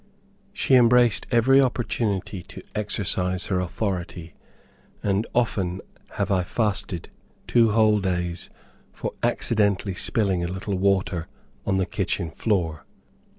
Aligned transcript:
She 0.51 0.73
embraced 0.73 1.27
every 1.29 1.61
opportunity 1.61 2.41
to 2.47 2.63
exercise 2.73 3.45
her 3.45 3.59
authority, 3.59 4.33
and 5.03 5.27
often 5.35 5.79
have 6.13 6.31
I 6.31 6.41
fasted 6.41 7.09
two 7.45 7.69
whole 7.73 7.99
days 7.99 8.49
for 8.91 9.11
accidentally 9.21 9.93
spilling 9.93 10.43
a 10.43 10.47
little 10.51 10.75
water 10.75 11.27
on 11.67 11.77
the 11.77 11.85
kitchen 11.85 12.31
floor. 12.31 12.83